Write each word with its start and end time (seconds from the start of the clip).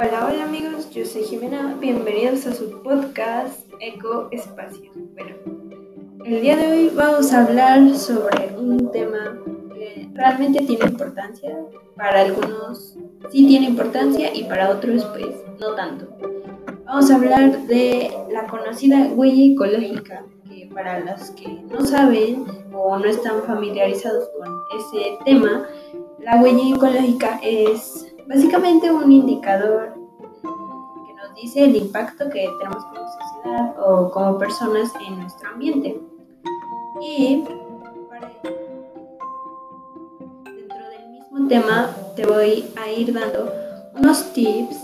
Hola, 0.00 0.28
hola 0.30 0.44
amigos, 0.44 0.90
yo 0.90 1.04
soy 1.04 1.24
Jimena, 1.24 1.76
bienvenidos 1.80 2.46
a 2.46 2.54
su 2.54 2.82
podcast 2.82 3.68
Eco 3.80 4.28
Espacio. 4.30 4.92
Bueno, 4.94 5.34
el 6.24 6.40
día 6.40 6.56
de 6.56 6.68
hoy 6.68 6.92
vamos 6.94 7.32
a 7.32 7.44
hablar 7.44 7.96
sobre 7.96 8.56
un 8.56 8.92
tema 8.92 9.36
que 9.74 10.08
realmente 10.14 10.60
tiene 10.60 10.84
importancia, 10.84 11.58
para 11.96 12.20
algunos 12.20 12.94
sí 13.30 13.48
tiene 13.48 13.66
importancia 13.66 14.32
y 14.32 14.44
para 14.44 14.70
otros 14.70 15.04
pues 15.06 15.34
no 15.58 15.74
tanto. 15.74 16.06
Vamos 16.84 17.10
a 17.10 17.16
hablar 17.16 17.66
de 17.66 18.12
la 18.30 18.46
conocida 18.46 19.08
huella 19.16 19.52
ecológica, 19.52 20.24
que 20.48 20.70
para 20.72 21.00
los 21.00 21.32
que 21.32 21.48
no 21.68 21.84
saben 21.84 22.44
o 22.72 22.96
no 22.96 23.04
están 23.04 23.42
familiarizados 23.42 24.28
con 24.38 24.48
ese 24.78 25.18
tema, 25.24 25.66
la 26.20 26.40
huella 26.40 26.76
ecológica 26.76 27.40
es 27.42 28.07
básicamente 28.28 28.92
un 28.92 29.10
indicador 29.10 29.94
que 30.42 31.14
nos 31.14 31.34
dice 31.34 31.64
el 31.64 31.76
impacto 31.76 32.28
que 32.28 32.46
tenemos 32.58 32.84
como 32.84 33.08
sociedad 33.08 33.74
o 33.80 34.10
como 34.10 34.38
personas 34.38 34.92
en 35.06 35.18
nuestro 35.20 35.48
ambiente. 35.48 35.98
Y 37.00 37.44
dentro 40.44 40.88
del 40.90 41.08
mismo 41.10 41.48
tema 41.48 41.90
te 42.16 42.26
voy 42.26 42.66
a 42.76 42.90
ir 42.90 43.14
dando 43.14 43.50
unos 43.94 44.32
tips 44.34 44.76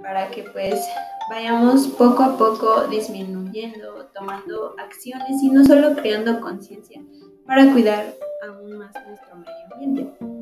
para 0.00 0.30
que 0.30 0.44
pues 0.52 0.80
vayamos 1.28 1.88
poco 1.88 2.22
a 2.22 2.36
poco 2.36 2.86
disminuyendo, 2.86 4.06
tomando 4.14 4.74
acciones 4.78 5.42
y 5.42 5.50
no 5.50 5.64
solo 5.64 5.94
creando 5.96 6.40
conciencia 6.40 7.02
para 7.44 7.70
cuidar 7.72 8.14
aún 8.46 8.78
más 8.78 8.94
nuestro 9.06 9.36
medio 9.36 9.52
ambiente. 9.72 10.37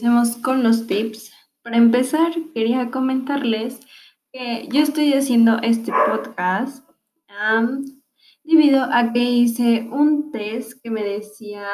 Empecemos 0.00 0.38
con 0.38 0.62
los 0.62 0.86
tips. 0.86 1.30
Para 1.62 1.76
empezar, 1.76 2.32
quería 2.54 2.90
comentarles 2.90 3.80
que 4.32 4.66
yo 4.72 4.80
estoy 4.80 5.12
haciendo 5.12 5.58
este 5.58 5.92
podcast 6.06 6.88
debido 8.42 8.84
a 8.84 9.12
que 9.12 9.22
hice 9.22 9.86
un 9.92 10.32
test 10.32 10.80
que 10.82 10.90
me 10.90 11.04
decía 11.04 11.66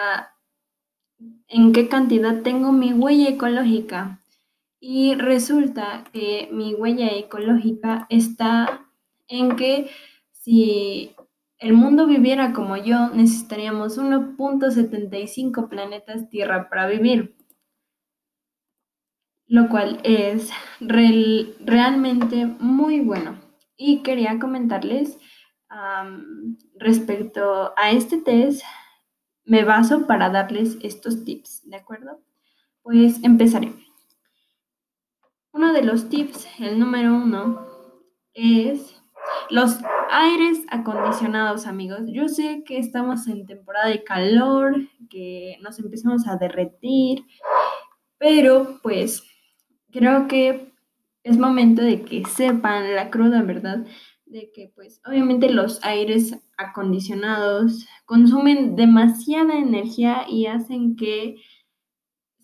en 1.46 1.72
qué 1.72 1.88
cantidad 1.88 2.42
tengo 2.42 2.72
mi 2.72 2.92
huella 2.92 3.28
ecológica. 3.28 4.20
Y 4.80 5.14
resulta 5.14 6.02
que 6.12 6.48
mi 6.50 6.74
huella 6.74 7.06
ecológica 7.12 8.08
está 8.10 8.88
en 9.28 9.54
que 9.54 9.88
si 10.32 11.14
el 11.58 11.74
mundo 11.74 12.08
viviera 12.08 12.52
como 12.52 12.76
yo, 12.76 13.08
necesitaríamos 13.10 13.98
1.75 13.98 15.68
planetas 15.68 16.28
Tierra 16.28 16.68
para 16.68 16.88
vivir, 16.88 17.35
lo 19.46 19.68
cual 19.68 20.00
es 20.02 20.50
realmente 20.80 22.46
muy 22.58 23.00
bueno. 23.00 23.38
Y 23.76 24.02
quería 24.02 24.38
comentarles 24.38 25.18
respecto 26.78 27.72
a 27.76 27.90
este 27.90 28.18
test, 28.18 28.62
me 29.44 29.64
baso 29.64 30.06
para 30.06 30.30
darles 30.30 30.78
estos 30.82 31.24
tips, 31.24 31.68
¿de 31.68 31.76
acuerdo? 31.76 32.20
Pues 32.82 33.22
empezaré. 33.22 33.72
Uno 35.52 35.72
de 35.72 35.82
los 35.82 36.08
tips, 36.08 36.46
el 36.60 36.78
número 36.78 37.14
uno, 37.14 37.66
es 38.34 39.00
los 39.50 39.78
aires 40.10 40.60
acondicionados, 40.68 41.66
amigos. 41.66 42.00
Yo 42.06 42.28
sé 42.28 42.62
que 42.64 42.78
estamos 42.78 43.26
en 43.26 43.46
temporada 43.46 43.88
de 43.88 44.04
calor, 44.04 44.74
que 45.10 45.56
nos 45.62 45.78
empezamos 45.78 46.26
a 46.26 46.36
derretir, 46.36 47.24
pero 48.18 48.78
pues 48.82 49.22
creo 49.96 50.28
que 50.28 50.72
es 51.24 51.38
momento 51.38 51.82
de 51.82 52.02
que 52.02 52.24
sepan 52.24 52.94
la 52.94 53.10
cruda 53.10 53.42
verdad 53.42 53.86
de 54.26 54.50
que 54.52 54.70
pues 54.74 55.00
obviamente 55.06 55.48
los 55.50 55.82
aires 55.84 56.36
acondicionados 56.56 57.86
consumen 58.04 58.76
demasiada 58.76 59.56
energía 59.56 60.24
y 60.28 60.46
hacen 60.46 60.96
que 60.96 61.36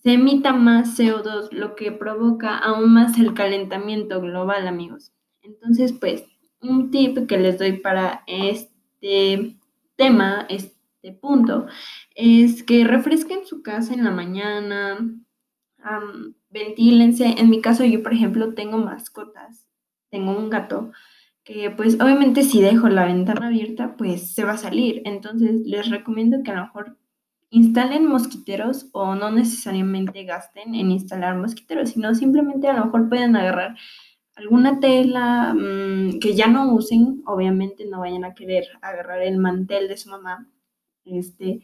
se 0.02 0.14
emita 0.14 0.52
más 0.52 0.98
CO2, 0.98 1.52
lo 1.52 1.76
que 1.76 1.92
provoca 1.92 2.56
aún 2.58 2.92
más 2.92 3.18
el 3.18 3.34
calentamiento 3.34 4.20
global, 4.20 4.66
amigos. 4.66 5.12
Entonces, 5.42 5.92
pues 5.92 6.24
un 6.60 6.90
tip 6.90 7.26
que 7.28 7.38
les 7.38 7.58
doy 7.58 7.78
para 7.78 8.24
este 8.26 9.56
tema, 9.94 10.46
este 10.48 11.12
punto, 11.20 11.66
es 12.16 12.64
que 12.64 12.84
refresquen 12.84 13.46
su 13.46 13.62
casa 13.62 13.94
en 13.94 14.02
la 14.02 14.10
mañana, 14.10 14.98
ventílense. 16.50 17.34
En 17.38 17.50
mi 17.50 17.60
caso, 17.60 17.84
yo, 17.84 18.02
por 18.02 18.12
ejemplo, 18.12 18.54
tengo 18.54 18.78
mascotas, 18.78 19.66
tengo 20.10 20.36
un 20.36 20.50
gato 20.50 20.92
que 21.44 21.70
pues 21.70 22.00
obviamente 22.00 22.42
si 22.44 22.60
dejo 22.60 22.88
la 22.88 23.04
ventana 23.04 23.48
abierta, 23.48 23.96
pues 23.96 24.34
se 24.34 24.44
va 24.44 24.52
a 24.52 24.58
salir. 24.58 25.02
Entonces 25.04 25.62
les 25.64 25.90
recomiendo 25.90 26.42
que 26.44 26.52
a 26.52 26.54
lo 26.54 26.62
mejor 26.62 26.98
instalen 27.50 28.06
mosquiteros 28.06 28.88
o 28.92 29.14
no 29.14 29.30
necesariamente 29.30 30.24
gasten 30.24 30.74
en 30.74 30.90
instalar 30.90 31.36
mosquiteros, 31.36 31.90
sino 31.90 32.14
simplemente 32.14 32.68
a 32.68 32.74
lo 32.74 32.86
mejor 32.86 33.08
pueden 33.08 33.36
agarrar 33.36 33.76
alguna 34.36 34.80
tela 34.80 35.54
mm, 35.54 36.18
que 36.20 36.34
ya 36.34 36.46
no 36.46 36.72
usen, 36.72 37.22
obviamente 37.26 37.84
no 37.84 38.00
vayan 38.00 38.24
a 38.24 38.34
querer 38.34 38.64
agarrar 38.80 39.22
el 39.22 39.36
mantel 39.38 39.88
de 39.88 39.98
su 39.98 40.08
mamá, 40.08 40.48
este, 41.04 41.60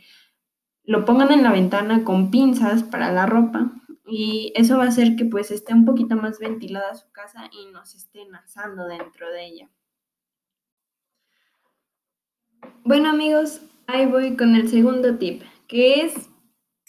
lo 0.85 1.05
pongan 1.07 1.33
en 1.33 1.43
la 1.43 1.53
ventana 1.53 2.05
con 2.05 2.31
pinzas 2.31 2.83
para 2.83 3.11
la 3.11 3.25
ropa 3.25 3.73
y 4.09 4.53
eso 4.55 4.79
va 4.79 4.85
a 4.85 4.89
hacer 4.89 5.17
que 5.17 5.25
pues 5.25 5.51
esté 5.51 5.75
un 5.75 5.85
poquito 5.85 6.17
más 6.17 6.39
ventilada 6.39 6.95
su 6.95 7.11
casa 7.13 7.51
y 7.53 7.67
no 7.73 7.85
se 7.85 7.99
estén 7.99 8.35
asando 8.35 8.87
dentro 8.87 9.31
de 9.31 9.47
ella. 9.47 9.71
Bueno 12.85 13.11
amigos, 13.11 13.61
ahí 13.87 14.07
voy 14.07 14.37
con 14.37 14.55
el 14.55 14.69
segundo 14.69 15.19
tip, 15.19 15.43
que 15.67 16.03
es 16.03 16.31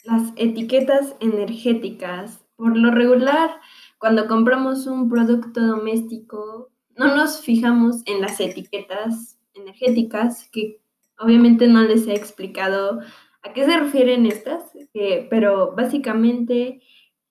las 0.04 0.32
etiquetas 0.36 1.14
energéticas. 1.20 2.44
Por 2.56 2.76
lo 2.76 2.90
regular, 2.90 3.50
cuando 3.98 4.26
compramos 4.26 4.86
un 4.86 5.08
producto 5.10 5.60
doméstico, 5.60 6.70
no 6.96 7.14
nos 7.14 7.40
fijamos 7.40 8.02
en 8.06 8.20
las 8.20 8.40
etiquetas 8.40 9.38
energéticas, 9.54 10.48
que 10.50 10.80
obviamente 11.18 11.66
no 11.66 11.82
les 11.82 12.06
he 12.06 12.14
explicado 12.14 13.00
a 13.42 13.52
qué 13.52 13.64
se 13.64 13.76
refieren 13.78 14.26
estas, 14.26 14.64
pero 15.30 15.74
básicamente 15.74 16.80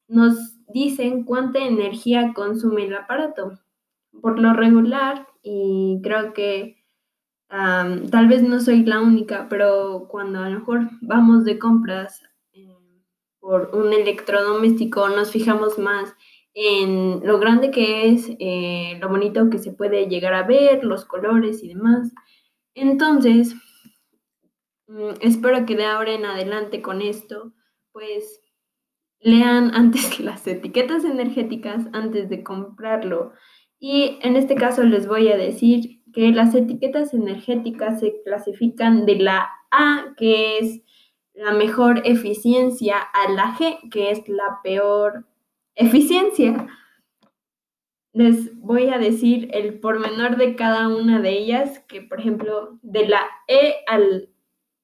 nos 0.09 0.57
dicen 0.67 1.23
cuánta 1.23 1.59
energía 1.59 2.33
consume 2.33 2.85
el 2.85 2.95
aparato. 2.95 3.59
Por 4.21 4.39
lo 4.39 4.53
regular, 4.53 5.27
y 5.41 5.99
creo 6.03 6.33
que 6.33 6.75
tal 7.49 8.27
vez 8.27 8.43
no 8.43 8.59
soy 8.59 8.83
la 8.83 8.99
única, 8.99 9.47
pero 9.49 10.07
cuando 10.09 10.39
a 10.39 10.49
lo 10.49 10.59
mejor 10.59 10.89
vamos 11.01 11.45
de 11.45 11.57
compras 11.57 12.21
eh, 12.53 12.75
por 13.39 13.71
un 13.73 13.93
electrodoméstico, 13.93 15.09
nos 15.09 15.31
fijamos 15.31 15.79
más 15.79 16.13
en 16.53 17.25
lo 17.25 17.39
grande 17.39 17.71
que 17.71 18.09
es, 18.09 18.29
eh, 18.39 18.97
lo 18.99 19.09
bonito 19.09 19.49
que 19.49 19.59
se 19.59 19.71
puede 19.71 20.07
llegar 20.07 20.33
a 20.33 20.43
ver, 20.43 20.83
los 20.83 21.05
colores 21.05 21.63
y 21.63 21.69
demás. 21.69 22.11
Entonces, 22.75 23.55
mm, 24.87 25.11
espero 25.21 25.65
que 25.65 25.75
de 25.75 25.85
ahora 25.85 26.13
en 26.13 26.25
adelante 26.25 26.81
con 26.81 27.01
esto, 27.01 27.53
pues 27.91 28.41
lean 29.19 29.71
antes 29.75 30.19
las 30.19 30.45
etiquetas 30.47 31.03
energéticas 31.03 31.85
antes 31.93 32.29
de 32.29 32.43
comprarlo. 32.43 33.33
Y 33.79 34.19
en 34.21 34.35
este 34.35 34.55
caso 34.55 34.83
les 34.83 35.07
voy 35.07 35.29
a 35.29 35.37
decir 35.37 36.01
que 36.13 36.31
las 36.31 36.53
etiquetas 36.55 37.13
energéticas 37.13 37.99
se 37.99 38.21
clasifican 38.23 39.05
de 39.05 39.15
la 39.15 39.49
A, 39.71 40.13
que 40.17 40.57
es 40.57 40.81
la 41.33 41.53
mejor 41.53 42.01
eficiencia, 42.03 42.97
a 42.97 43.31
la 43.31 43.55
G, 43.55 43.89
que 43.89 44.11
es 44.11 44.27
la 44.27 44.59
peor 44.63 45.25
eficiencia. 45.75 46.67
Les 48.11 48.59
voy 48.59 48.89
a 48.89 48.97
decir 48.97 49.49
el 49.53 49.79
pormenor 49.79 50.35
de 50.35 50.55
cada 50.55 50.87
una 50.89 51.21
de 51.21 51.37
ellas, 51.37 51.79
que 51.87 52.01
por 52.01 52.19
ejemplo, 52.19 52.79
de 52.81 53.07
la 53.07 53.21
E 53.47 53.75
al 53.87 54.29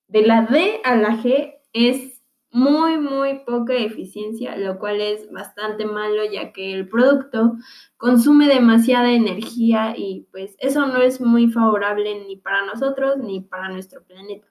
de 0.07 0.21
la 0.21 0.43
D 0.43 0.81
a 0.83 0.95
la 0.95 1.17
G 1.17 1.55
es 1.73 2.14
muy, 2.55 2.97
muy 2.97 3.39
poca 3.39 3.73
eficiencia, 3.73 4.55
lo 4.55 4.79
cual 4.79 5.01
es 5.01 5.29
bastante 5.29 5.85
malo 5.85 6.23
ya 6.23 6.53
que 6.53 6.71
el 6.73 6.87
producto 6.87 7.57
consume 7.97 8.47
demasiada 8.47 9.11
energía 9.11 9.93
y 9.97 10.25
pues 10.31 10.55
eso 10.59 10.87
no 10.87 11.01
es 11.01 11.19
muy 11.19 11.51
favorable 11.51 12.23
ni 12.25 12.37
para 12.37 12.65
nosotros 12.65 13.17
ni 13.17 13.41
para 13.41 13.67
nuestro 13.67 14.05
planeta. 14.05 14.47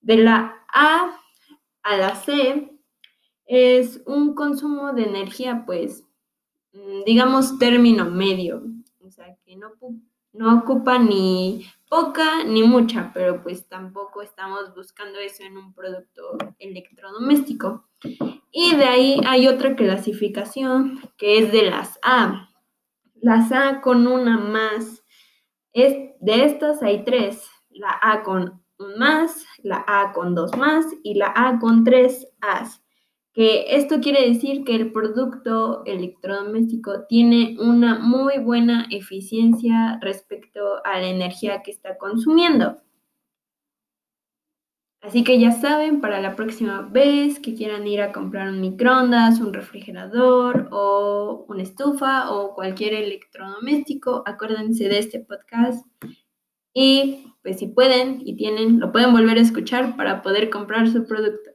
De 0.00 0.16
la 0.16 0.56
A 0.74 1.16
a 1.84 1.96
la 1.96 2.16
C 2.16 2.76
es 3.46 4.02
un 4.06 4.34
consumo 4.34 4.92
de 4.92 5.04
energía, 5.04 5.62
pues, 5.64 6.04
mm, 6.72 7.04
digamos, 7.06 7.60
término 7.60 8.06
medio, 8.06 8.64
o 9.06 9.10
sea, 9.12 9.36
que 9.44 9.54
no, 9.54 9.70
no 10.32 10.58
ocupa 10.58 10.98
ni 10.98 11.64
poca 11.90 12.44
ni 12.44 12.62
mucha, 12.62 13.10
pero 13.12 13.42
pues 13.42 13.68
tampoco 13.68 14.22
estamos 14.22 14.72
buscando 14.76 15.18
eso 15.18 15.42
en 15.42 15.58
un 15.58 15.74
producto 15.74 16.38
electrodoméstico. 16.60 17.88
Y 18.52 18.76
de 18.76 18.84
ahí 18.84 19.20
hay 19.26 19.48
otra 19.48 19.74
clasificación 19.74 21.00
que 21.18 21.38
es 21.38 21.52
de 21.52 21.68
las 21.68 21.98
A. 22.02 22.48
Las 23.16 23.50
A 23.50 23.80
con 23.80 24.06
una 24.06 24.38
más. 24.38 25.04
Es, 25.72 25.94
de 26.20 26.44
estas 26.44 26.80
hay 26.82 27.04
tres. 27.04 27.44
La 27.70 27.98
A 28.00 28.22
con 28.22 28.62
un 28.78 28.98
más, 28.98 29.44
la 29.62 29.84
A 29.86 30.12
con 30.12 30.34
dos 30.36 30.56
más 30.56 30.86
y 31.02 31.14
la 31.14 31.32
A 31.34 31.58
con 31.58 31.82
tres 31.82 32.28
As 32.40 32.79
que 33.32 33.76
esto 33.76 34.00
quiere 34.00 34.28
decir 34.28 34.64
que 34.64 34.74
el 34.74 34.92
producto 34.92 35.84
electrodoméstico 35.86 37.04
tiene 37.08 37.56
una 37.60 37.98
muy 37.98 38.38
buena 38.38 38.86
eficiencia 38.90 39.98
respecto 40.00 40.84
a 40.84 40.98
la 40.98 41.08
energía 41.08 41.62
que 41.62 41.70
está 41.70 41.96
consumiendo. 41.96 42.78
Así 45.02 45.24
que 45.24 45.40
ya 45.40 45.50
saben, 45.52 46.02
para 46.02 46.20
la 46.20 46.36
próxima 46.36 46.82
vez 46.82 47.40
que 47.40 47.54
quieran 47.54 47.86
ir 47.86 48.02
a 48.02 48.12
comprar 48.12 48.50
un 48.50 48.60
microondas, 48.60 49.40
un 49.40 49.54
refrigerador 49.54 50.68
o 50.72 51.46
una 51.48 51.62
estufa 51.62 52.30
o 52.30 52.54
cualquier 52.54 52.92
electrodoméstico, 52.94 54.22
acuérdense 54.26 54.88
de 54.90 54.98
este 54.98 55.20
podcast 55.20 55.86
y 56.74 57.32
pues 57.42 57.58
si 57.58 57.68
pueden 57.68 58.20
y 58.26 58.36
tienen, 58.36 58.78
lo 58.78 58.92
pueden 58.92 59.12
volver 59.12 59.38
a 59.38 59.40
escuchar 59.40 59.96
para 59.96 60.20
poder 60.20 60.50
comprar 60.50 60.88
su 60.88 61.06
producto. 61.06 61.50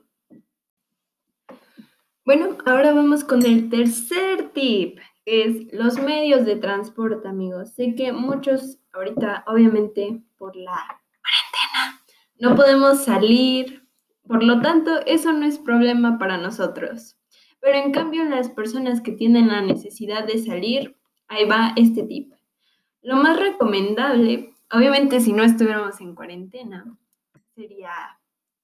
Bueno, 2.26 2.58
ahora 2.66 2.92
vamos 2.92 3.24
con 3.24 3.46
el 3.46 3.70
tercer 3.70 4.50
tip, 4.50 4.98
que 5.24 5.44
es 5.44 5.72
los 5.72 6.00
medios 6.00 6.44
de 6.44 6.56
transporte, 6.56 7.28
amigos. 7.28 7.76
Sé 7.76 7.94
que 7.94 8.12
muchos 8.14 8.80
ahorita, 8.94 9.44
obviamente, 9.46 10.24
por 10.36 10.56
la 10.56 10.74
cuarentena, 11.22 12.02
no 12.40 12.56
podemos 12.56 13.04
salir, 13.04 13.88
por 14.28 14.44
lo 14.44 14.60
tanto, 14.60 15.06
eso 15.06 15.34
no 15.34 15.46
es 15.46 15.60
problema 15.60 16.18
para 16.18 16.40
nosotros. 16.40 17.16
Pero 17.60 17.78
en 17.78 17.92
cambio, 17.92 18.24
las 18.24 18.50
personas 18.50 19.02
que 19.02 19.12
tienen 19.12 19.50
la 19.50 19.62
necesidad 19.62 20.26
de 20.26 20.44
salir, 20.44 20.98
ahí 21.28 21.46
va 21.46 21.74
este 21.76 22.02
tip. 22.02 22.34
Lo 23.04 23.18
más 23.18 23.40
recomendable, 23.40 24.52
obviamente 24.72 25.20
si 25.20 25.32
no 25.32 25.44
estuviéramos 25.44 26.02
en 26.02 26.16
cuarentena, 26.16 26.86
sería, 27.54 27.92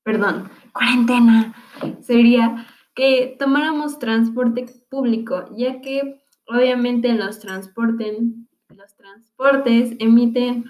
perdón, 0.01 0.49
cuarentena, 0.73 1.53
sería 2.01 2.65
que 2.93 3.35
tomáramos 3.39 3.99
transporte 3.99 4.65
público, 4.89 5.45
ya 5.55 5.81
que 5.81 6.21
obviamente 6.47 7.13
los, 7.13 7.39
transporten, 7.39 8.49
los 8.69 8.95
transportes 8.95 9.95
emiten 9.99 10.65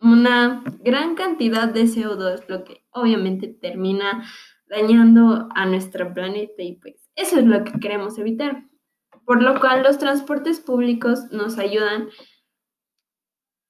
una 0.00 0.62
gran 0.80 1.14
cantidad 1.14 1.68
de 1.68 1.84
CO2, 1.84 2.44
lo 2.48 2.64
que 2.64 2.84
obviamente 2.90 3.48
termina 3.48 4.24
dañando 4.68 5.48
a 5.54 5.66
nuestro 5.66 6.12
planeta 6.12 6.62
y 6.62 6.74
pues 6.74 7.08
eso 7.14 7.38
es 7.38 7.46
lo 7.46 7.64
que 7.64 7.78
queremos 7.80 8.18
evitar. 8.18 8.64
Por 9.24 9.42
lo 9.42 9.58
cual 9.58 9.82
los 9.82 9.98
transportes 9.98 10.60
públicos 10.60 11.30
nos 11.32 11.58
ayudan 11.58 12.08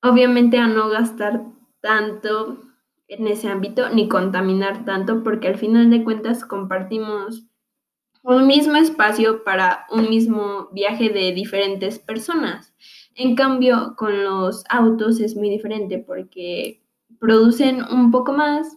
obviamente 0.03 0.59
a 0.59 0.67
no 0.67 0.89
gastar 0.89 1.45
tanto 1.81 2.66
en 3.09 3.27
ese 3.29 3.49
ámbito 3.49 3.89
ni 3.91 4.09
contaminar 4.09 4.85
tanto 4.85 5.23
porque 5.23 5.49
al 5.49 5.57
final 5.57 5.91
de 5.91 6.05
cuentas 6.05 6.45
compartimos 6.45 7.47
un 8.23 8.47
mismo 8.47 8.77
espacio 8.77 9.45
para 9.45 9.87
un 9.91 10.11
mismo 10.11 10.69
viaje 10.73 11.11
de 11.11 11.33
diferentes 11.33 12.01
personas. 12.01 12.75
En 13.15 13.37
cambio, 13.37 13.95
con 13.97 14.25
los 14.25 14.65
autos 14.69 15.21
es 15.21 15.37
muy 15.37 15.49
diferente 15.49 15.99
porque 15.99 16.83
producen 17.21 17.83
un 17.85 18.11
poco 18.11 18.33
más, 18.33 18.77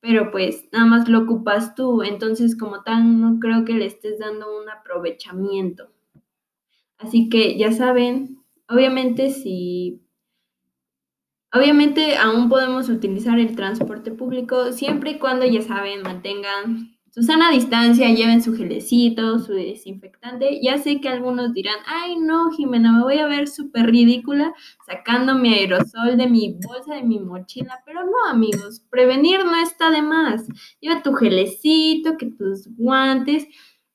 pero 0.00 0.30
pues 0.30 0.68
nada 0.70 0.84
más 0.84 1.08
lo 1.08 1.20
ocupas 1.20 1.74
tú, 1.74 2.02
entonces 2.02 2.56
como 2.56 2.82
tal 2.82 3.20
no 3.20 3.38
creo 3.40 3.64
que 3.64 3.72
le 3.72 3.86
estés 3.86 4.18
dando 4.18 4.46
un 4.60 4.68
aprovechamiento. 4.68 5.90
Así 6.98 7.30
que 7.30 7.56
ya 7.56 7.72
saben, 7.72 8.44
obviamente 8.68 9.30
si 9.30 10.02
Obviamente 11.52 12.16
aún 12.16 12.48
podemos 12.48 12.88
utilizar 12.88 13.38
el 13.40 13.56
transporte 13.56 14.12
público 14.12 14.72
siempre 14.72 15.12
y 15.12 15.18
cuando, 15.18 15.44
ya 15.46 15.62
saben, 15.62 16.02
mantengan 16.02 16.96
su 17.12 17.24
sana 17.24 17.50
distancia, 17.50 18.08
lleven 18.14 18.40
su 18.40 18.54
gelecito, 18.54 19.40
su 19.40 19.52
desinfectante. 19.52 20.60
Ya 20.62 20.78
sé 20.78 21.00
que 21.00 21.08
algunos 21.08 21.52
dirán, 21.52 21.78
ay 21.86 22.16
no, 22.18 22.52
Jimena, 22.52 22.92
me 22.92 23.02
voy 23.02 23.18
a 23.18 23.26
ver 23.26 23.48
súper 23.48 23.86
ridícula 23.86 24.54
sacando 24.86 25.34
mi 25.34 25.52
aerosol 25.52 26.16
de 26.16 26.28
mi 26.28 26.56
bolsa, 26.64 26.94
de 26.94 27.02
mi 27.02 27.18
mochila. 27.18 27.82
Pero 27.84 28.04
no, 28.04 28.30
amigos, 28.30 28.84
prevenir 28.88 29.44
no 29.44 29.56
está 29.56 29.90
de 29.90 30.02
más. 30.02 30.46
Lleva 30.80 31.02
tu 31.02 31.14
gelecito, 31.14 32.16
que 32.16 32.26
tus 32.26 32.68
guantes. 32.76 33.48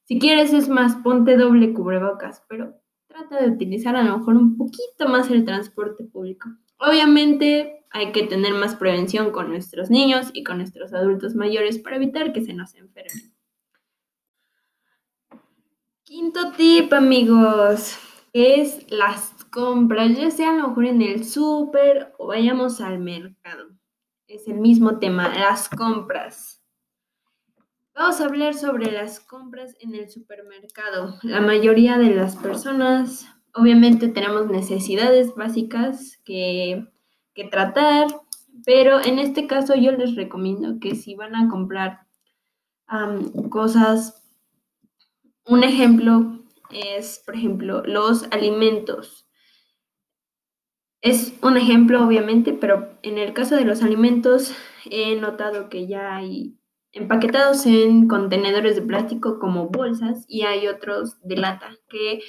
Si 0.03 0.19
quieres 0.19 0.51
es 0.51 0.67
más, 0.67 0.97
ponte 0.97 1.37
doble 1.37 1.73
cubrebocas, 1.73 2.43
pero 2.49 2.75
trata 3.07 3.41
de 3.41 3.49
utilizar 3.49 3.95
a 3.95 4.03
lo 4.03 4.17
mejor 4.17 4.35
un 4.35 4.57
poquito 4.57 5.07
más 5.07 5.31
el 5.31 5.45
transporte 5.45 6.03
público. 6.03 6.49
Obviamente 6.77 7.85
hay 7.89 8.11
que 8.11 8.23
tener 8.23 8.53
más 8.53 8.75
prevención 8.75 9.31
con 9.31 9.49
nuestros 9.49 9.89
niños 9.89 10.29
y 10.33 10.43
con 10.43 10.57
nuestros 10.57 10.93
adultos 10.93 11.33
mayores 11.35 11.79
para 11.79 11.95
evitar 11.95 12.33
que 12.33 12.41
se 12.41 12.53
nos 12.53 12.75
enfermen. 12.75 13.33
Quinto 16.03 16.51
tip, 16.51 16.93
amigos, 16.93 17.97
es 18.33 18.91
las 18.91 19.45
compras, 19.45 20.17
ya 20.17 20.29
sea 20.29 20.49
a 20.49 20.57
lo 20.57 20.67
mejor 20.67 20.85
en 20.85 21.01
el 21.01 21.23
súper 21.23 22.13
o 22.17 22.27
vayamos 22.27 22.81
al 22.81 22.99
mercado. 22.99 23.69
Es 24.27 24.47
el 24.47 24.55
mismo 24.55 24.99
tema, 24.99 25.29
las 25.29 25.69
compras. 25.69 26.61
Vamos 27.93 28.19
a 28.19 28.25
hablar 28.25 28.55
sobre 28.55 28.91
las 28.91 29.21
compras 29.21 29.73
en 29.79 29.95
el 29.95 30.09
supermercado. 30.09 31.17
La 31.23 31.39
mayoría 31.39 31.97
de 31.97 32.13
las 32.13 32.35
personas 32.35 33.25
obviamente 33.55 34.09
tenemos 34.09 34.47
necesidades 34.47 35.33
básicas 35.35 36.21
que, 36.25 36.91
tratar, 37.51 38.07
pero 38.65 39.03
en 39.03 39.19
este 39.19 39.45
caso 39.45 39.75
yo 39.75 39.91
les 39.91 40.15
recomiendo 40.15 40.79
que 40.79 40.95
si 40.95 41.15
van 41.15 41.35
a 41.35 41.49
comprar 41.49 42.07
cosas, 43.49 44.23
un 45.45 45.63
ejemplo 45.63 46.43
es, 46.71 47.21
por 47.25 47.35
ejemplo, 47.35 47.83
los 47.85 48.23
alimentos. 48.31 49.27
Es 51.01 51.37
un 51.41 51.57
ejemplo, 51.57 52.05
obviamente, 52.05 52.53
pero 52.53 52.97
en 53.03 53.17
el 53.17 53.33
caso 53.33 53.55
de 53.55 53.65
los 53.65 53.83
alimentos 53.83 54.53
he 54.89 55.15
notado 55.15 55.69
que 55.69 55.87
ya 55.87 56.15
hay 56.15 56.57
empaquetados 56.93 57.65
en 57.65 58.07
contenedores 58.07 58.75
de 58.75 58.81
plástico 58.81 59.39
como 59.39 59.67
bolsas 59.67 60.25
y 60.29 60.43
hay 60.43 60.67
otros 60.67 61.21
de 61.21 61.35
lata 61.35 61.77
que 61.89 62.21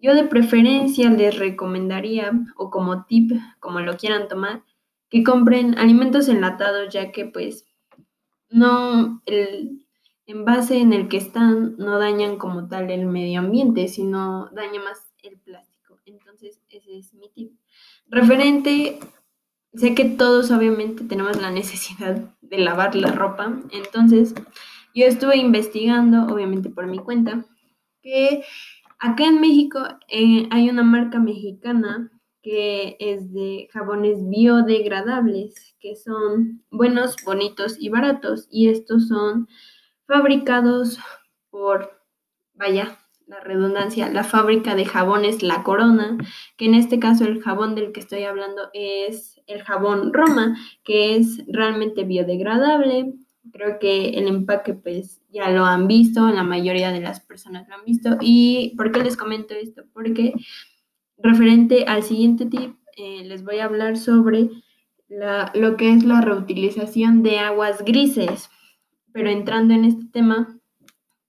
yo 0.00 0.14
de 0.14 0.24
preferencia 0.24 1.10
les 1.10 1.38
recomendaría, 1.38 2.32
o 2.56 2.70
como 2.70 3.04
tip, 3.04 3.32
como 3.60 3.80
lo 3.80 3.96
quieran 3.96 4.28
tomar, 4.28 4.62
que 5.10 5.24
compren 5.24 5.78
alimentos 5.78 6.28
enlatados, 6.28 6.92
ya 6.92 7.12
que 7.12 7.26
pues 7.26 7.66
no, 8.50 9.22
el 9.26 9.86
envase 10.26 10.78
en 10.78 10.92
el 10.92 11.08
que 11.08 11.16
están 11.16 11.76
no 11.78 11.98
dañan 11.98 12.36
como 12.36 12.68
tal 12.68 12.90
el 12.90 13.06
medio 13.06 13.40
ambiente, 13.40 13.88
sino 13.88 14.50
daña 14.52 14.80
más 14.82 15.10
el 15.22 15.38
plástico. 15.38 15.98
Entonces, 16.04 16.60
ese 16.68 16.98
es 16.98 17.14
mi 17.14 17.30
tip. 17.30 17.52
Referente, 18.08 18.98
sé 19.72 19.94
que 19.94 20.04
todos 20.04 20.50
obviamente 20.50 21.04
tenemos 21.04 21.40
la 21.40 21.50
necesidad 21.50 22.34
de 22.42 22.58
lavar 22.58 22.94
la 22.94 23.10
ropa, 23.10 23.58
entonces 23.70 24.34
yo 24.94 25.06
estuve 25.06 25.36
investigando, 25.36 26.26
obviamente 26.32 26.68
por 26.68 26.86
mi 26.86 26.98
cuenta, 26.98 27.44
que 28.02 28.44
Acá 29.00 29.24
en 29.24 29.40
México 29.40 29.80
eh, 30.08 30.48
hay 30.50 30.68
una 30.68 30.82
marca 30.82 31.20
mexicana 31.20 32.10
que 32.42 32.96
es 32.98 33.32
de 33.32 33.68
jabones 33.72 34.28
biodegradables, 34.28 35.76
que 35.80 35.94
son 35.96 36.64
buenos, 36.70 37.16
bonitos 37.24 37.76
y 37.78 37.90
baratos. 37.90 38.48
Y 38.50 38.68
estos 38.68 39.08
son 39.08 39.48
fabricados 40.06 40.98
por, 41.50 42.02
vaya, 42.54 42.98
la 43.26 43.40
redundancia, 43.40 44.10
la 44.10 44.24
fábrica 44.24 44.74
de 44.74 44.86
jabones 44.86 45.42
La 45.42 45.62
Corona, 45.62 46.16
que 46.56 46.64
en 46.64 46.74
este 46.74 46.98
caso 46.98 47.24
el 47.24 47.42
jabón 47.42 47.74
del 47.74 47.92
que 47.92 48.00
estoy 48.00 48.24
hablando 48.24 48.70
es 48.72 49.40
el 49.46 49.62
jabón 49.62 50.12
Roma, 50.12 50.56
que 50.82 51.16
es 51.16 51.44
realmente 51.46 52.04
biodegradable, 52.04 53.14
Creo 53.52 53.78
que 53.78 54.10
el 54.10 54.28
empaque 54.28 54.74
pues 54.74 55.20
ya 55.30 55.50
lo 55.50 55.64
han 55.64 55.86
visto, 55.88 56.28
la 56.28 56.42
mayoría 56.42 56.92
de 56.92 57.00
las 57.00 57.20
personas 57.20 57.68
lo 57.68 57.74
han 57.74 57.84
visto. 57.84 58.16
¿Y 58.20 58.74
por 58.76 58.92
qué 58.92 59.02
les 59.02 59.16
comento 59.16 59.54
esto? 59.54 59.84
Porque 59.92 60.34
referente 61.16 61.84
al 61.86 62.02
siguiente 62.02 62.46
tip, 62.46 62.76
eh, 62.96 63.24
les 63.24 63.44
voy 63.44 63.58
a 63.58 63.64
hablar 63.64 63.96
sobre 63.96 64.50
lo 65.08 65.76
que 65.76 65.92
es 65.92 66.04
la 66.04 66.20
reutilización 66.20 67.22
de 67.22 67.38
aguas 67.38 67.84
grises. 67.84 68.50
Pero 69.12 69.30
entrando 69.30 69.74
en 69.74 69.84
este 69.84 70.06
tema, 70.12 70.60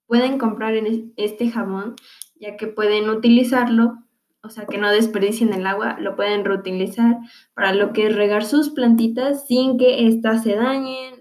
pueden 0.06 0.38
comprar 0.38 0.74
este 1.16 1.50
jabón, 1.50 1.96
ya 2.36 2.56
que 2.56 2.66
pueden 2.66 3.08
utilizarlo 3.08 3.98
o 4.42 4.48
sea, 4.48 4.66
que 4.66 4.78
no 4.78 4.90
desperdicien 4.90 5.52
el 5.52 5.66
agua, 5.66 5.98
lo 6.00 6.16
pueden 6.16 6.44
reutilizar 6.44 7.18
para 7.54 7.74
lo 7.74 7.92
que 7.92 8.06
es 8.06 8.16
regar 8.16 8.44
sus 8.44 8.70
plantitas 8.70 9.46
sin 9.46 9.76
que 9.76 10.06
éstas 10.06 10.42
se 10.42 10.54
dañen, 10.54 11.19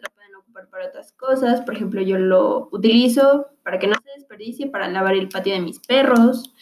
para 0.70 0.88
otras 0.88 1.12
cosas. 1.14 1.62
Por 1.62 1.76
ejemplo, 1.76 2.02
yo 2.02 2.18
lo 2.18 2.70
utilizo 2.72 3.48
para 3.64 3.80
que 3.80 3.88
no 3.88 3.96
se 4.04 4.12
desperdicie, 4.18 4.68
para 4.68 4.88
lavar 4.88 5.16
el 5.16 5.30
patio 5.30 5.54
de 5.54 5.62
mis 5.62 5.80
perros, 5.80 6.54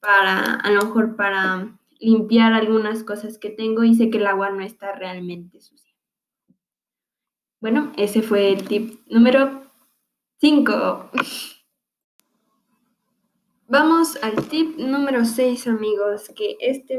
para 0.00 0.54
a 0.54 0.70
lo 0.70 0.82
mejor 0.82 1.16
para 1.16 1.78
limpiar 1.98 2.54
algunas 2.54 3.04
cosas 3.04 3.38
que 3.38 3.50
tengo 3.50 3.84
y 3.84 3.94
sé 3.94 4.10
que 4.10 4.18
el 4.18 4.26
agua 4.26 4.50
no 4.50 4.62
está 4.62 4.92
realmente 4.92 5.60
sucia. 5.60 5.94
Bueno, 7.60 7.92
ese 7.96 8.22
fue 8.22 8.52
el 8.52 8.66
tip 8.66 9.00
número 9.06 9.62
5. 10.38 11.10
Vamos 13.68 14.18
al 14.22 14.48
tip 14.48 14.78
número 14.78 15.26
6, 15.26 15.68
amigos, 15.68 16.30
que 16.34 16.56
este 16.60 16.98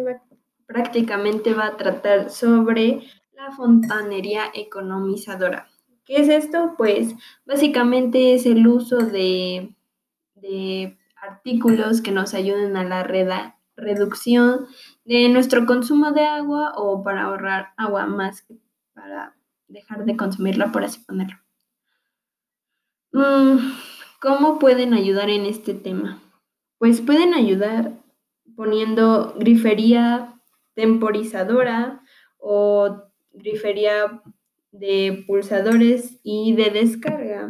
prácticamente 0.68 1.56
va 1.56 1.66
a 1.66 1.78
tratar 1.78 2.30
sobre 2.30 3.02
la 3.34 3.52
fontanería 3.52 4.52
economizadora. 4.54 5.71
¿Qué 6.06 6.18
es 6.18 6.30
esto? 6.30 6.76
Pues 6.78 7.16
básicamente 7.46 8.34
es 8.34 8.46
el 8.46 8.68
uso 8.68 8.98
de, 8.98 9.76
de 10.36 10.98
artículos 11.16 12.02
que 12.02 12.12
nos 12.12 12.34
ayuden 12.34 12.76
a 12.78 12.84
la 12.84 13.04
reducción 13.76 14.68
de 15.06 15.30
nuestro 15.30 15.66
consumo 15.66 16.12
de 16.12 16.26
agua 16.26 16.74
o 16.76 17.04
para 17.04 17.24
ahorrar 17.24 17.70
agua 17.78 18.06
más 18.06 18.42
que 18.42 18.56
para 18.94 19.36
dejar 19.68 20.06
de 20.06 20.18
consumirla, 20.18 20.72
por 20.72 20.84
así 20.84 21.00
ponerlo. 21.00 21.38
Mm, 23.14 23.58
¿Cómo 24.20 24.60
pueden 24.60 24.94
ayudar 24.94 25.30
en 25.30 25.46
este 25.46 25.74
tema? 25.74 26.22
pues 26.82 27.00
pueden 27.00 27.36
ayudar 27.36 27.92
poniendo 28.56 29.36
grifería 29.38 30.34
temporizadora 30.74 32.02
o 32.40 33.04
grifería 33.34 34.24
de 34.72 35.24
pulsadores 35.28 36.20
y 36.24 36.54
de 36.56 36.70
descarga. 36.70 37.50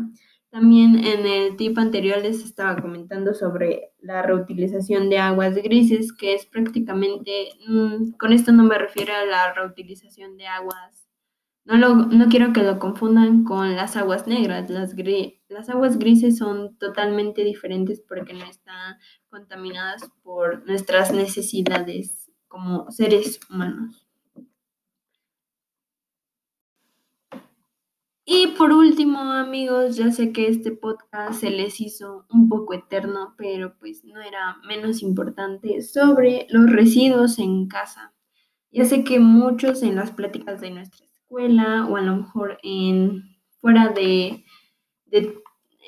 También 0.50 1.06
en 1.06 1.26
el 1.26 1.56
tip 1.56 1.78
anterior 1.78 2.22
les 2.22 2.44
estaba 2.44 2.82
comentando 2.82 3.34
sobre 3.34 3.94
la 4.00 4.22
reutilización 4.22 5.10
de 5.10 5.20
aguas 5.20 5.56
grises, 5.56 6.12
que 6.12 6.34
es 6.34 6.46
prácticamente, 6.46 7.50
mm, 7.68 8.12
con 8.20 8.34
esto 8.34 8.52
no 8.52 8.64
me 8.64 8.78
refiero 8.78 9.14
a 9.14 9.26
la 9.26 9.54
reutilización 9.54 10.38
de 10.38 10.48
aguas 10.48 11.02
no, 11.64 11.78
no 11.78 12.28
quiero 12.30 12.54
que 12.54 12.64
lo 12.64 12.80
confundan 12.80 13.44
con 13.44 13.76
las 13.76 13.96
aguas 13.96 14.28
negras. 14.28 14.70
Las, 14.70 14.96
las 15.48 15.70
aguas 15.70 16.00
grises 16.00 16.38
son 16.38 16.76
totalmente 16.78 17.44
diferentes 17.44 18.02
porque 18.02 18.34
no 18.34 18.46
están 18.46 18.98
contaminadas 19.30 20.10
por 20.24 20.66
nuestras 20.66 21.14
necesidades 21.14 22.32
como 22.48 22.90
seres 22.92 23.40
humanos. 23.50 24.08
Y 28.26 28.51
por 28.62 28.74
último, 28.74 29.18
amigos, 29.18 29.98
ya 29.98 30.12
sé 30.12 30.32
que 30.32 30.48
este 30.48 30.72
podcast 30.72 31.40
se 31.40 31.50
les 31.50 31.82
hizo 31.82 32.28
un 32.30 32.48
poco 32.48 32.76
eterno, 32.76 33.34
pero 33.36 33.76
pues 33.80 34.06
no 34.06 34.22
era 34.22 34.58
menos 34.68 35.02
importante 35.02 35.82
sobre 35.82 36.46
los 36.52 36.70
residuos 36.70 37.40
en 37.40 37.68
casa. 37.68 38.14
Ya 38.72 38.86
sé 38.86 39.04
que 39.04 39.20
muchos 39.20 39.82
en 39.82 39.96
las 39.96 40.12
pláticas 40.12 40.62
de 40.62 40.70
nuestras 40.70 41.10
o 41.28 41.40
a 41.40 42.02
lo 42.02 42.18
mejor 42.18 42.60
en 42.62 43.24
fuera 43.60 43.90
de, 43.90 44.46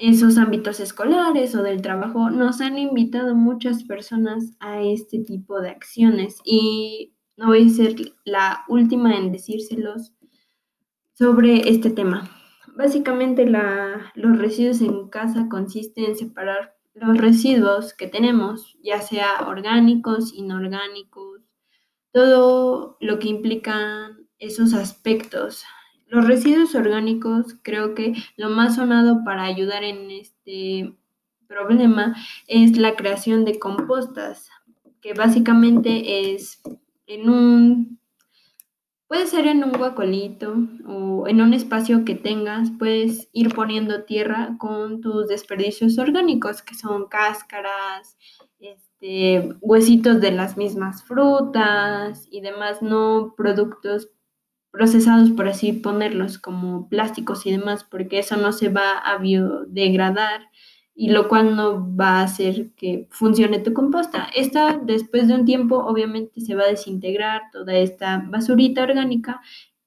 esos 0.02 0.40
ámbitos 0.40 0.80
escolares 0.80 1.54
o 1.54 1.62
del 1.62 1.84
trabajo, 1.84 2.32
nos 2.32 2.60
han 2.60 2.80
invitado 2.80 3.36
muchas 3.36 3.84
personas 3.84 4.56
a 4.60 4.82
este 4.82 5.20
tipo 5.20 5.62
de 5.62 5.70
acciones 5.70 6.42
y 6.44 7.14
no 7.38 7.50
voy 7.50 7.68
a 7.68 7.70
ser 7.70 7.96
la 8.26 8.64
última 8.68 9.16
en 9.16 9.32
decírselos 9.32 10.12
sobre 11.14 11.70
este 11.70 11.92
tema. 11.92 12.32
Básicamente 12.76 13.46
los 13.46 14.38
residuos 14.40 14.82
en 14.82 15.08
casa 15.10 15.48
consisten 15.50 16.06
en 16.06 16.18
separar 16.18 16.76
los 16.94 17.18
residuos 17.18 17.94
que 17.94 18.08
tenemos, 18.08 18.78
ya 18.84 19.02
sea 19.02 19.48
orgánicos, 19.48 20.34
inorgánicos, 20.34 21.42
todo 22.12 22.98
lo 23.00 23.20
que 23.20 23.30
implican 23.30 24.28
esos 24.38 24.74
aspectos. 24.74 25.64
Los 26.08 26.28
residuos 26.28 26.76
orgánicos, 26.76 27.56
creo 27.64 27.96
que 27.96 28.14
lo 28.38 28.50
más 28.50 28.76
sonado 28.76 29.24
para 29.24 29.44
ayudar 29.44 29.84
en 29.84 30.12
este 30.12 30.96
problema 31.48 32.16
es 32.48 32.78
la 32.78 32.96
creación 32.96 33.46
de 33.46 33.60
compostas, 33.60 34.50
que 35.02 35.14
básicamente 35.14 36.34
es 36.34 36.62
en 37.08 37.30
un, 37.30 38.00
puede 39.14 39.28
ser 39.28 39.46
en 39.46 39.64
un 39.64 39.74
guacolito 39.74 40.56
o 40.88 41.28
en 41.28 41.40
un 41.40 41.54
espacio 41.54 42.04
que 42.04 42.16
tengas, 42.16 42.72
puedes 42.80 43.30
ir 43.32 43.54
poniendo 43.54 44.06
tierra 44.06 44.56
con 44.58 45.02
tus 45.02 45.28
desperdicios 45.28 46.00
orgánicos, 46.00 46.64
que 46.64 46.74
son 46.74 47.08
cáscaras, 47.10 48.18
este, 48.60 49.54
huesitos 49.62 50.20
de 50.20 50.32
las 50.32 50.58
mismas 50.58 51.04
frutas 51.04 52.28
y 52.32 52.42
demás, 52.42 52.82
no 52.82 53.36
productos 53.38 54.10
procesados, 54.72 55.30
por 55.30 55.48
así 55.48 55.74
ponerlos, 55.74 56.40
como 56.40 56.90
plásticos 56.90 57.46
y 57.46 57.52
demás, 57.52 57.84
porque 57.84 58.18
eso 58.18 58.36
no 58.38 58.52
se 58.52 58.70
va 58.70 58.98
a 58.98 59.20
biodegradar 59.20 60.42
y 60.96 61.10
lo 61.10 61.28
cual 61.28 61.56
no 61.56 61.96
va 61.96 62.20
a 62.20 62.24
hacer 62.24 62.72
que 62.76 63.08
funcione 63.10 63.60
tu 63.60 63.74
composta. 63.74 64.28
Esta, 64.36 64.78
después 64.78 65.28
de 65.28 65.36
un 65.36 65.46
tiempo, 65.46 65.78
obviamente 65.78 66.42
se 66.42 66.56
va 66.56 66.64
a 66.64 66.68
desintegrar 66.68 67.44
toda 67.52 67.74
esta 67.76 68.24
basurita 68.28 68.84
orgánica, 68.84 69.42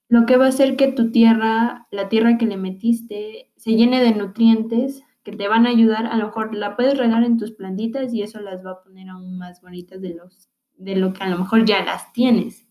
lo 0.09 0.27
que 0.27 0.37
va 0.37 0.47
a 0.47 0.49
hacer 0.49 0.77
que 0.77 0.93
tu 0.93 1.11
tierra, 1.11 1.87
la 1.91 2.09
tierra 2.09 2.39
que 2.39 2.47
le 2.47 2.57
metiste, 2.57 3.51
se 3.57 3.75
llene 3.75 4.01
de 4.03 4.15
nutrientes 4.15 5.03
que 5.23 5.33
te 5.33 5.49
van 5.49 5.67
a 5.67 5.71
ayudar. 5.71 6.07
A 6.07 6.17
lo 6.17 6.27
mejor 6.27 6.55
la 6.55 6.77
puedes 6.77 6.97
regar 6.97 7.25
en 7.25 7.39
tus 7.39 7.53
plantitas 7.53 8.13
y 8.13 8.23
eso 8.23 8.41
las 8.41 8.65
va 8.65 8.73
a 8.73 8.83
poner 8.83 9.09
aún 9.09 9.39
más 9.39 9.61
bonitas 9.61 10.01
de, 10.01 10.15
los, 10.15 10.49
de 10.77 10.97
lo 10.97 11.13
que 11.13 11.25
a 11.25 11.29
lo 11.29 11.39
mejor 11.39 11.65
ya 11.65 11.85
las 11.85 12.13
tienes. 12.13 12.67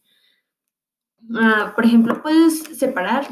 Ah, 1.36 1.74
por 1.76 1.86
ejemplo, 1.86 2.22
puedes 2.22 2.64
separar 2.78 3.26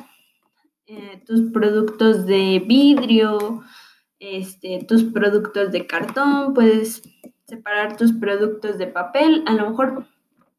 eh, 0.86 1.24
tus 1.26 1.52
productos 1.52 2.26
de 2.26 2.64
vidrio, 2.66 3.64
este, 4.24 4.86
tus 4.88 5.04
productos 5.04 5.72
de 5.74 5.86
cartón, 5.86 6.54
puedes 6.54 7.04
separar 7.46 7.98
tus 7.98 8.14
productos 8.14 8.78
de 8.78 8.88
papel. 8.88 9.44
A 9.46 9.54
lo 9.54 9.70
mejor 9.70 10.08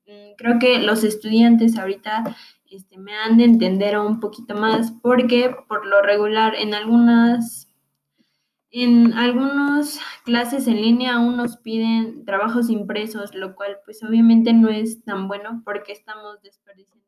mm, 0.07 0.35
creo 0.37 0.59
que 0.59 0.79
los 0.81 1.03
estudiantes 1.03 1.79
ahorita 1.79 2.37
este, 2.71 2.99
me 2.99 3.15
han 3.15 3.39
de 3.39 3.45
entender 3.45 3.99
un 3.99 4.21
poquito 4.21 4.55
más 4.55 4.93
porque 5.03 5.57
por 5.67 5.87
lo 5.87 6.03
regular 6.03 6.55
en 6.55 6.75
algunas 6.75 7.71
en 8.71 9.13
algunas 9.15 10.01
clases 10.25 10.67
en 10.67 10.83
línea 10.83 11.15
aún 11.15 11.37
nos 11.37 11.57
piden 11.57 12.25
trabajos 12.25 12.69
impresos, 12.69 13.33
lo 13.35 13.55
cual 13.55 13.79
pues 13.85 14.03
obviamente 14.03 14.53
no 14.53 14.69
es 14.69 15.05
tan 15.05 15.29
bueno 15.29 15.63
porque 15.65 15.93
estamos 15.93 16.43
desperdiciando 16.43 17.05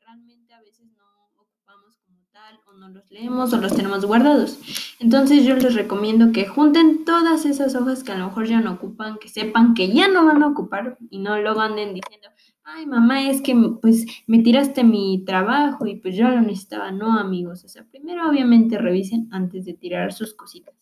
realmente 0.00 0.54
a 0.54 0.60
veces 0.60 0.86
no 0.96 1.04
ocupamos 1.36 1.98
como 2.04 2.24
tal 2.48 2.60
o 2.66 2.72
no 2.78 2.88
los 2.88 3.10
leemos 3.10 3.52
o 3.52 3.58
los 3.58 3.74
tenemos 3.74 4.04
guardados. 4.04 4.58
Entonces 5.00 5.44
yo 5.44 5.54
les 5.56 5.74
recomiendo 5.74 6.32
que 6.32 6.46
junten 6.46 7.04
todas 7.04 7.44
esas 7.44 7.74
hojas 7.74 8.02
que 8.02 8.12
a 8.12 8.18
lo 8.18 8.26
mejor 8.26 8.46
ya 8.46 8.60
no 8.60 8.72
ocupan, 8.72 9.18
que 9.18 9.28
sepan 9.28 9.74
que 9.74 9.92
ya 9.92 10.08
no 10.08 10.24
van 10.24 10.42
a 10.42 10.48
ocupar 10.48 10.96
y 11.10 11.18
no 11.18 11.40
luego 11.40 11.60
anden 11.60 11.94
diciendo, 11.94 12.28
ay 12.64 12.86
mamá, 12.86 13.28
es 13.28 13.42
que 13.42 13.54
pues 13.82 14.06
me 14.26 14.38
tiraste 14.38 14.82
mi 14.82 15.24
trabajo 15.26 15.86
y 15.86 15.96
pues 15.96 16.16
yo 16.16 16.28
lo 16.28 16.40
necesitaba. 16.40 16.90
No 16.90 17.18
amigos, 17.18 17.64
o 17.64 17.68
sea, 17.68 17.84
primero 17.84 18.28
obviamente 18.28 18.78
revisen 18.78 19.28
antes 19.30 19.64
de 19.66 19.74
tirar 19.74 20.12
sus 20.12 20.34
cositas. 20.34 20.74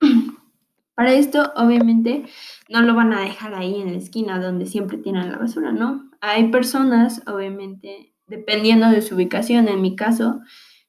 Para 0.94 1.12
esto, 1.14 1.52
obviamente, 1.56 2.24
no 2.68 2.82
lo 2.82 2.94
van 2.94 3.12
a 3.12 3.22
dejar 3.22 3.54
ahí 3.54 3.80
en 3.80 3.92
la 3.92 3.98
esquina 3.98 4.38
donde 4.40 4.66
siempre 4.66 4.98
tienen 4.98 5.32
la 5.32 5.38
basura, 5.38 5.72
¿no? 5.72 6.08
Hay 6.20 6.50
personas, 6.52 7.22
obviamente, 7.26 8.14
dependiendo 8.28 8.88
de 8.90 9.02
su 9.02 9.16
ubicación. 9.16 9.66
En 9.66 9.82
mi 9.82 9.96
caso, 9.96 10.40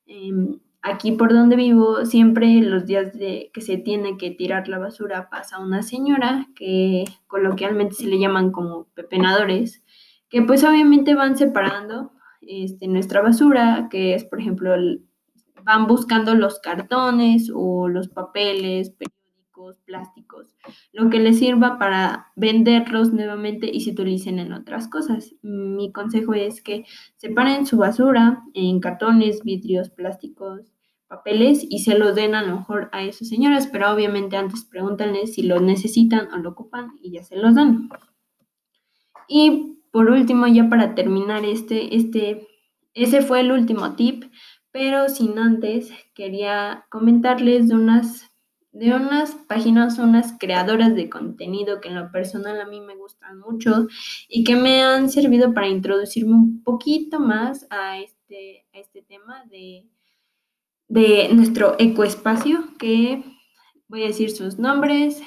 em, 0.05 0.59
aquí 0.81 1.12
por 1.13 1.33
donde 1.33 1.55
vivo, 1.55 2.05
siempre 2.05 2.62
los 2.62 2.85
días 2.85 3.13
de 3.13 3.50
que 3.53 3.62
se 3.62 3.77
tiene 3.77 4.17
que 4.17 4.31
tirar 4.31 4.67
la 4.67 4.79
basura 4.79 5.29
pasa 5.29 5.59
una 5.59 5.81
señora 5.81 6.47
que 6.55 7.05
coloquialmente 7.27 7.95
se 7.95 8.07
le 8.07 8.19
llaman 8.19 8.51
como 8.51 8.85
pepenadores, 8.93 9.83
que 10.29 10.41
pues 10.43 10.63
obviamente 10.63 11.15
van 11.15 11.38
separando 11.38 12.12
este, 12.41 12.88
nuestra 12.88 13.21
basura, 13.21 13.88
que 13.89 14.13
es 14.13 14.25
por 14.25 14.39
ejemplo, 14.39 14.75
van 15.63 15.88
buscando 15.88 16.35
los 16.35 16.59
cartones 16.59 17.51
o 17.53 17.88
los 17.88 18.07
papeles, 18.07 18.93
plásticos, 19.85 20.55
lo 20.93 21.09
que 21.09 21.19
les 21.19 21.39
sirva 21.39 21.79
para 21.79 22.31
venderlos 22.35 23.13
nuevamente 23.13 23.69
y 23.71 23.81
se 23.81 23.91
utilicen 23.91 24.39
en 24.39 24.53
otras 24.53 24.88
cosas. 24.88 25.35
Mi 25.41 25.91
consejo 25.91 26.33
es 26.33 26.62
que 26.62 26.85
separen 27.17 27.65
su 27.65 27.77
basura 27.77 28.43
en 28.53 28.79
cartones, 28.79 29.43
vidrios, 29.43 29.89
plásticos, 29.89 30.74
papeles 31.07 31.65
y 31.67 31.79
se 31.79 31.97
los 31.97 32.15
den 32.15 32.35
a 32.35 32.43
lo 32.43 32.57
mejor 32.57 32.89
a 32.91 33.03
esas 33.03 33.29
señoras, 33.29 33.67
pero 33.67 33.91
obviamente 33.93 34.38
antes 34.38 34.65
pregúntenles 34.65 35.33
si 35.33 35.43
lo 35.43 35.59
necesitan 35.59 36.31
o 36.33 36.38
lo 36.38 36.50
ocupan 36.51 36.91
y 37.01 37.12
ya 37.12 37.24
se 37.24 37.38
los 37.38 37.55
dan. 37.55 37.89
Y 39.27 39.79
por 39.91 40.09
último, 40.09 40.47
ya 40.47 40.69
para 40.69 40.93
terminar 40.93 41.45
este, 41.45 41.95
este, 41.95 42.47
ese 42.93 43.21
fue 43.21 43.39
el 43.39 43.51
último 43.51 43.95
tip, 43.95 44.25
pero 44.71 45.07
sin 45.07 45.39
antes 45.39 45.93
quería 46.13 46.85
comentarles 46.89 47.69
de 47.69 47.75
unas 47.75 48.29
de 48.75 48.94
unas 48.94 49.32
páginas, 49.48 50.00
unas 50.00 50.38
creadoras 50.38 50.94
de 50.96 51.10
contenido 51.10 51.79
que 51.79 51.88
en 51.88 51.96
lo 51.96 52.12
personal 52.12 52.60
a 52.60 52.65
mí 52.65 52.82
me 52.82 52.98
gustan 52.98 53.39
mucho 53.39 53.88
y 54.27 54.44
que 54.44 54.58
me 54.58 54.84
han 54.84 55.10
servido 55.10 55.53
para 55.53 55.70
introducirme 55.70 56.34
un 56.34 56.62
poquito 56.62 57.22
más 57.22 57.65
a 57.70 58.00
este, 58.00 58.65
a 58.74 58.79
este 58.79 59.01
tema 59.01 59.46
de, 59.46 59.88
de 60.89 61.29
nuestro 61.34 61.77
ecoespacio, 61.79 62.75
que 62.77 63.24
voy 63.88 64.03
a 64.03 64.08
decir 64.08 64.29
sus 64.29 64.60
nombres, 64.60 65.22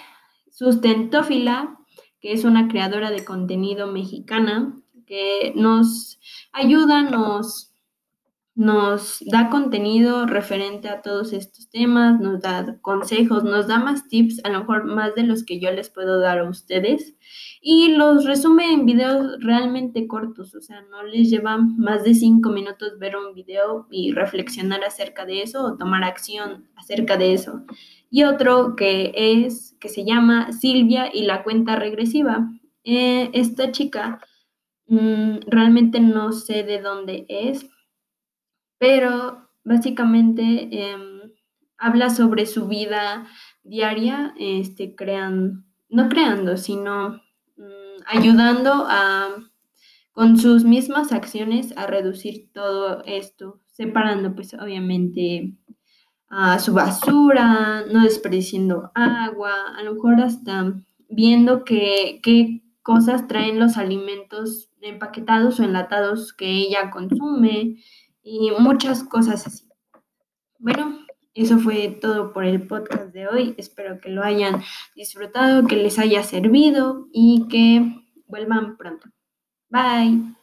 Sustentófila, 0.51 1.75
que 2.21 2.33
es 2.33 2.45
una 2.45 2.69
creadora 2.69 3.11
de 3.11 3.25
contenido 3.25 3.87
mexicana 3.87 4.79
que 5.07 5.55
nos 5.57 6.21
ayuda, 6.53 7.01
nos 7.01 7.73
nos 8.59 9.23
da 9.25 9.51
contenido 9.51 10.27
referente 10.27 10.89
a 10.89 11.01
todos 11.01 11.33
estos 11.33 11.71
temas, 11.71 12.19
nos 12.19 12.41
da 12.41 12.77
consejos, 12.83 13.45
nos 13.45 13.69
da 13.69 13.79
más 13.79 14.09
tips, 14.09 14.41
a 14.43 14.49
lo 14.49 14.59
mejor 14.59 14.85
más 14.85 15.15
de 15.15 15.23
los 15.23 15.45
que 15.45 15.61
yo 15.61 15.71
les 15.71 15.91
puedo 15.91 16.19
dar 16.19 16.41
a 16.41 16.51
ustedes, 16.51 17.15
y 17.63 17.95
los 17.95 18.25
resume 18.25 18.73
en 18.73 18.85
videos 18.85 19.37
realmente 19.39 20.09
cortos, 20.09 20.57
o 20.57 20.61
sea, 20.61 20.83
no 20.91 21.05
les 21.05 21.31
lleva 21.31 21.57
más 21.57 22.03
de 22.03 22.15
cinco 22.15 22.51
minutos 22.51 22.99
ver 22.99 23.17
un 23.17 23.33
video 23.33 23.87
y 23.93 24.11
reflexionar 24.11 24.83
acerca 24.83 25.25
de 25.25 25.43
eso 25.43 25.63
o 25.63 25.77
tomar 25.77 26.03
acción 26.03 26.69
acerca 26.75 27.17
de 27.17 27.35
eso. 27.35 27.63
Y 28.11 28.25
otro 28.25 28.75
que 28.75 29.13
es, 29.15 29.77
que 29.79 29.89
se 29.89 30.05
llama 30.05 30.51
Silvia 30.51 31.11
y 31.15 31.23
la 31.23 31.45
cuenta 31.45 31.77
regresiva. 31.77 32.51
Eh, 32.83 33.31
esta 33.35 33.71
chica 33.71 34.21
mm, 34.89 35.43
realmente 35.47 36.01
no 36.01 36.33
sé 36.33 36.65
de 36.65 36.81
dónde 36.81 37.25
es, 37.29 37.69
pero 38.79 39.49
básicamente 39.65 40.69
em, 40.71 41.33
habla 41.77 42.11
sobre 42.11 42.47
su 42.47 42.69
vida 42.69 43.27
diaria, 43.63 44.35
este, 44.39 44.95
crean, 44.95 45.67
no 45.89 46.09
creando, 46.09 46.57
sino 46.57 47.21
mm, 47.57 48.03
ayudando 48.07 48.87
a, 48.89 49.29
con 50.13 50.39
sus 50.39 50.65
mismas 50.65 51.13
acciones 51.13 51.77
a 51.77 51.87
reducir 51.87 52.51
todo 52.53 53.03
esto, 53.05 53.61
separando 53.67 54.35
pues 54.35 54.55
obviamente 54.55 55.55
a 56.31 56.59
su 56.59 56.75
basura, 56.75 57.85
no 57.91 58.03
desperdiciando 58.03 58.91
agua, 58.95 59.53
a 59.77 59.83
lo 59.83 59.95
mejor 59.95 60.21
hasta 60.21 60.75
viendo 61.09 61.65
qué 61.65 62.21
cosas 62.83 63.29
traen 63.29 63.61
los 63.61 63.77
alimentos 63.77 64.71
empaquetados 64.81 65.61
o 65.61 65.63
enlatados 65.63 66.33
que 66.33 66.47
ella 66.47 66.91
consume, 66.91 67.77
y 68.29 68.51
muchas 68.59 69.03
cosas 69.05 69.47
así. 69.47 69.65
Bueno, 70.59 70.99
eso 71.35 71.59
fue 71.59 71.89
todo 71.89 72.33
por 72.33 72.45
el 72.45 72.67
podcast 72.67 73.13
de 73.15 73.27
hoy. 73.27 73.55
Espero 73.57 74.01
que 74.01 74.11
lo 74.11 74.23
hayan 74.23 74.63
disfrutado, 74.95 75.67
que 75.67 75.77
les 75.77 75.99
haya 75.99 76.23
servido 76.23 77.07
y 77.13 77.47
que 77.49 78.05
vuelvan 78.27 78.77
pronto. 78.77 79.09
Bye. 79.71 80.38